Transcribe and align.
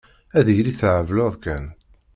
Ad 0.37 0.47
yili 0.55 0.73
thebleḍ 0.79 1.33
kan. 1.43 1.65